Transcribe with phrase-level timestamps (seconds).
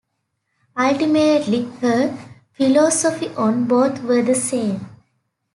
[0.75, 2.17] Ultimately, her
[2.53, 4.87] philosophy on both were the same.